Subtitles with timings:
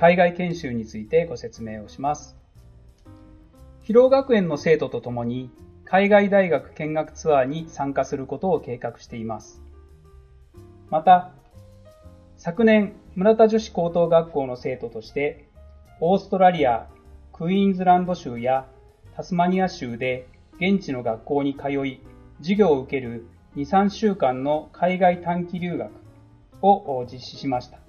[0.00, 2.36] 海外研修についてご説明をします。
[3.82, 5.50] 広尾学園の生徒と共に
[5.84, 9.60] 海外大学見学ツアーに参加することを計画しています。
[10.88, 11.32] また、
[12.36, 15.48] 昨年、村田女子高等学校の生徒として、
[15.98, 16.86] オーストラリア、
[17.32, 18.68] クイーンズランド州や
[19.16, 20.28] タスマニア州で
[20.60, 22.00] 現地の学校に通い、
[22.38, 25.90] 授業を受ける2、3週間の海外短期留学
[26.62, 27.87] を実施しました。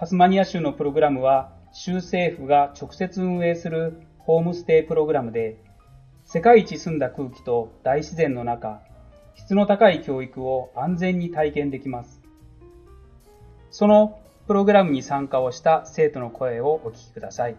[0.00, 5.58] タスマニア州のプログラムは、州政府が直接運営するホームステイプログラムで、
[6.24, 8.80] 世界一澄んだ空気と大自然の中、
[9.34, 12.22] 質の高い教育を安全に体験できます。
[13.70, 17.56] そのプログラムに参加をした生徒の声をお聞きください。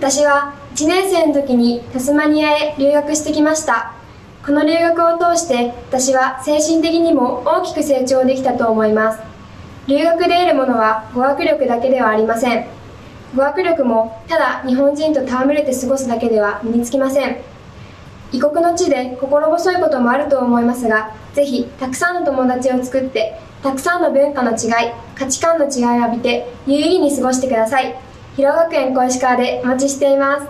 [0.00, 3.92] 私は1年生の時にタスマニアへ留学してきました。
[4.44, 9.25] この留学を通して私は精神的にも大きく成長できたと思います。
[9.86, 12.66] 留学で得るものは語学力だけではありません。
[13.36, 17.36] 語学力もただ日本人と戯れて過ごすだけでは身につきません。
[18.32, 27.94] 異国の地で心細いこともあると思いますがぜひたくさんの友達を作ってたくさんの文化の違い価値観の違いを浴びて有意義に過ごしてください。
[28.34, 30.48] 広学園小石川でお待ちしています。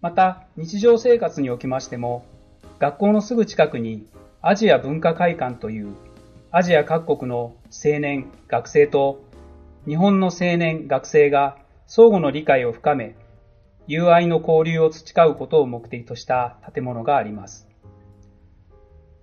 [0.00, 2.24] また日常生活におきましても
[2.78, 4.06] 学校のすぐ近くに
[4.40, 5.88] アジア文化会館という
[6.58, 9.22] アジア各国の青年、学生と
[9.86, 13.14] 日本の青年、学生が相互の理解を深め、
[13.86, 17.68] 友愛の交流を培うことを目的とした建物があります。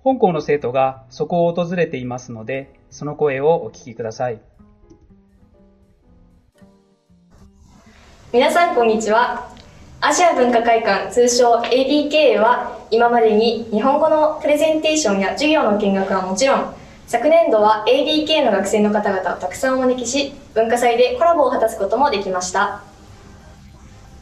[0.00, 4.40] 本校の生徒がそこを訪れていますので、その声をお聞きください。
[8.32, 9.54] 皆さんこんにちは。
[10.00, 16.80] アジア文化会館通称 ABK は今までに日本語のプレゼンテーションや授業の見学はもちろん
[17.10, 22.82] 昨年度は ADK の学生の方々をたくさんお招きし、文化祭でコラボを果たすこともできました。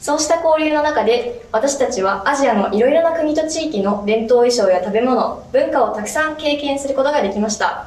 [0.00, 7.86] そうした交流の中で、私たちはアジアのいろいろな国と地域の伝統衣装や食べ物、文化をたくさん経験することができました。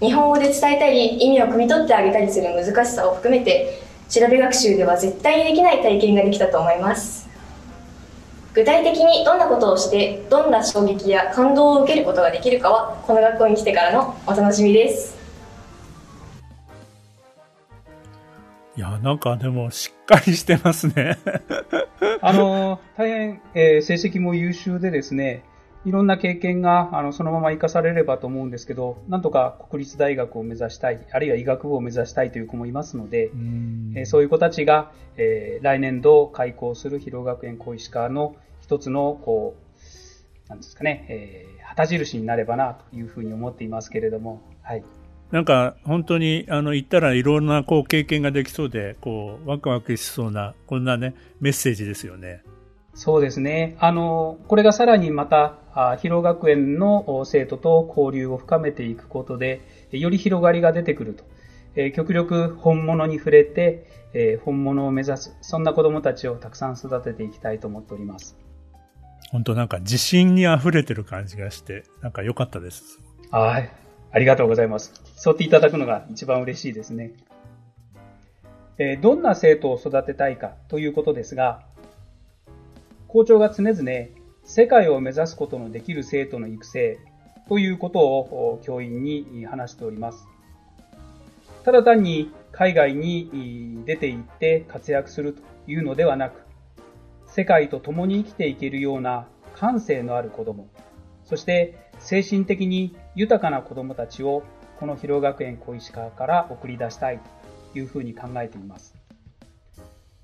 [0.00, 7.27] 日本語で伝えたり、意味を汲み取ってあげたりする難しさを含めて、調べ学習では絶対にできない体験ができたと思います。
[8.58, 15.16] 具体的にどんなことをしてどんな衝撃や感動を受けることができるかはこの学校に来てからのお楽しみです。
[18.76, 21.18] いやなんかでもしっかりしてますね。
[22.20, 25.44] あの大変、えー、成績も優秀でですね
[25.84, 33.30] いろんな経験があのそのまま生かされればと思うんですけど、なんとか国立大学を目指したい、あるいは医学部を目指したいという子もいますので、
[33.94, 38.34] えー、そういう子たちが、えー、来年度開校する広学園小石川の
[38.68, 39.56] 一つの、こ
[40.46, 44.84] う、なんですかね、えー、旗印になればなというふうに思っていますけれども、はい。
[45.30, 52.42] なんか本当にあの言ったらいろんなこう経験ができそうでこうワクワクしそうなこんなねメッセージですよね。
[52.94, 53.76] そうですね。
[53.78, 61.24] あのこれがさらにまた広学園の生徒と交流を深めていくことでより広がりが出てくると。
[61.74, 68.47] え極力本物に触れて、え本物を目指すそんな子どもたちをたくさん育てていきたいと思っております。
[69.30, 73.00] 本当なんか自信に溢れてる感じがして、なんか良かったです。
[73.30, 73.70] はい。
[74.10, 74.92] ありがとうございます。
[75.16, 77.12] そうっていただくのが一番嬉しいですね。
[78.78, 81.62] えー、どんな生徒を育てたいかということですが、
[83.06, 83.90] 校長が常々
[84.44, 86.98] 世界を目指すことのできる生徒の育成
[87.48, 90.26] ということを教員に話しております。
[91.64, 96.47] ただ単に海外に出て行って活躍するというのではなく、
[97.38, 100.66] 世界と共に生きていけるような感性のある子供、
[101.22, 104.42] そして精神的に豊かな子供たちを
[104.80, 107.20] この広学園小石川から送り出したい
[107.72, 108.96] というふうに考えています。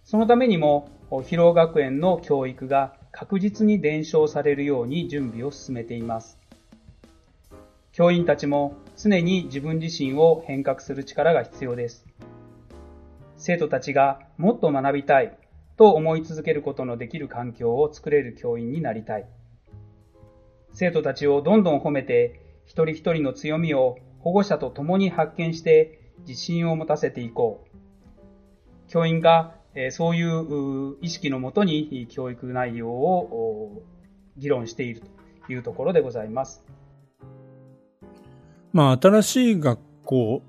[0.02, 0.88] そのためにも、
[1.22, 6.40] 広学園の教育が確実に伝承されるように準備を進めています。
[7.92, 12.04] 教員たちも常に自分自身を変革する力が必要です。
[13.36, 15.38] 生徒たちがもっと学びたい、
[15.76, 19.26] と思い続けることのできる環境を作れる教員になりたい。
[20.72, 27.76] 生徒たちをどんどん褒めて、一人一人の強みを保護者と共に発見して自信を持たせていこう。
[28.88, 29.54] 教員が
[29.90, 33.82] そういう意識のもとに教育内容を
[34.36, 35.02] 議論している
[35.46, 36.64] というところでございます。
[38.72, 40.42] まあ、新しい学校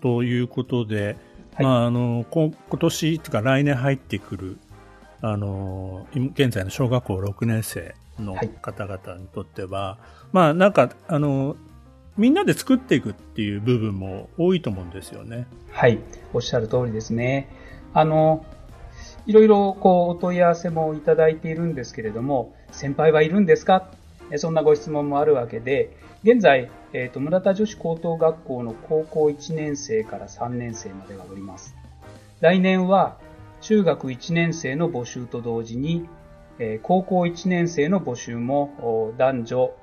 [0.00, 1.16] ということで、
[1.54, 4.58] はい、まあ、あの、今年とか来年入ってくる、
[5.20, 11.56] あの、現在の小学校6年生の方々にとっては、はい、まあ、なんか、あの、
[12.16, 15.46] みんなで作っていくっていう部分も多いと思うんですよね。
[15.70, 15.98] はい、
[16.34, 17.48] おっしゃる通りですね。
[17.94, 18.44] あの、
[19.26, 23.88] いろいろこうお問い合わせもいただいているんですけれども、先輩はいるんですか？
[24.36, 31.74] そんなご質問もあるわけで、現在、えーと、村田女子高等学校の高校1年生から3年生までがおります。
[32.40, 33.18] 来年は
[33.62, 36.06] 中学1年生の募集と同時に、
[36.58, 39.74] え、高校1年生の募集も男女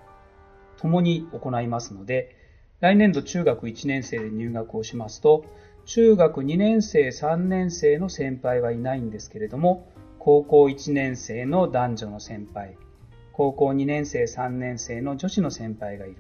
[0.77, 2.35] ともに行いますので、
[2.79, 5.45] 来年度中学1年生で入学をしますと、
[5.85, 9.89] 中学2年生、3年生の先輩はいないんですけれども、
[10.19, 12.77] 高校1年生の男女の先輩、
[13.31, 16.17] 高校2年生、3年生の女子の先輩がいる。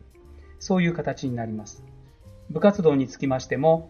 [0.59, 1.83] そういう形になります。
[2.49, 3.89] 部活動につきましても、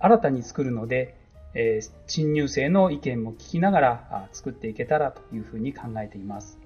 [0.00, 1.16] 新たに作るので、
[1.54, 6.58] えー、新入生の意見も聞きながら作っていけたらというふうに考えています。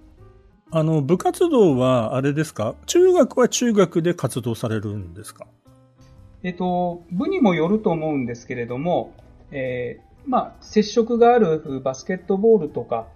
[0.71, 2.75] あの、部活動はあれですか？
[2.87, 5.47] 中学は中学で活動されるんですか？
[6.43, 9.13] えっと、部にもよると思うんですけれども、
[9.51, 13.07] えー、まあ、接触があるバスケットボールとか、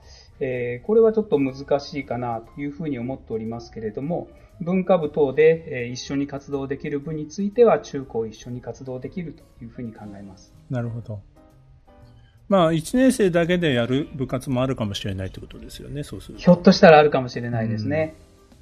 [0.40, 4.28] えー、これはちょっと難しいかなというふうに思っておりますけれども、
[4.60, 10.54] 文化部等で、えー、一緒に活動できる部については中高一緒に活動できるというふうに考えます。
[10.70, 11.20] なるほど。
[12.48, 18.14] まあ、1年生だけでやる部活もあるかもしれないってことですよね、そうするひょっとしたらあるかもしれないですね。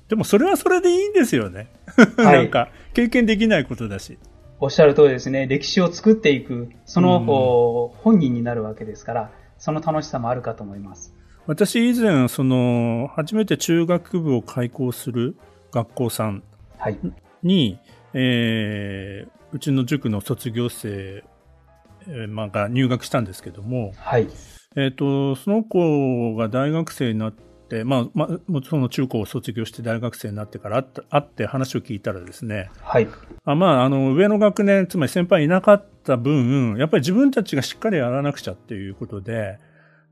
[0.08, 1.68] でもそれはそれでいいんですよね。
[2.16, 4.18] はい、 なんか、経験できないことだし。
[4.60, 5.46] おっしゃる通りですね。
[5.46, 11.13] 歴史を作っていく、その、本人になるわけですから、その楽しさもあるかと思います。
[11.46, 15.37] 私以前、その、初めて中学部を開校する
[15.73, 16.43] 学校さん
[17.43, 17.81] に、はい、
[18.14, 21.23] えー、うちの塾の卒業生、
[22.06, 24.29] えー、まあ、が入学したんですけども、はい。
[24.76, 33.08] えっ、と、その子が大学生になって、まあ、まあ、もちろん中高を卒業して大学生になってから会って話を聞いたらですね、はい。
[33.44, 39.58] あまあ、あの、上の学年、つまり先輩いなかった分、やっぱり自分たちがしっかりやらなくちゃっていうことで、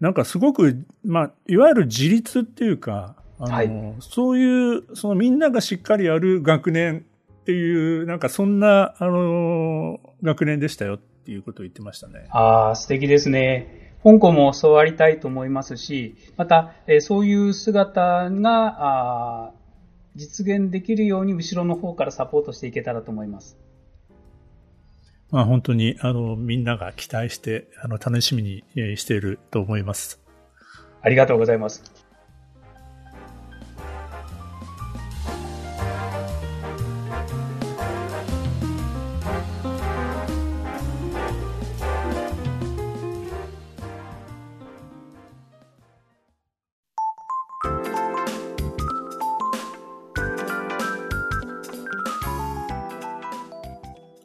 [0.02, 3.70] なんかすごく、まあ、いわゆる自立っていうか、あの、はい、
[4.00, 7.04] そういう、そのみんながしっかりやる学年
[7.42, 12.26] っていう、なんかそんな、あの、学年でしたよっていうことを言ってましたね。
[12.30, 13.94] ああ、素敵ですね。
[14.02, 19.52] 香港もそうありたいと思いますし、また、えー、そういう姿が、あ
[20.16, 23.56] 実現できるように後ろの方からサポートしていけたらと思います。
[25.32, 28.62] まあ、本当にあのみんなが期待してあの楽しみに
[28.96, 30.20] していると思います。
[31.00, 32.01] ありがとうございます。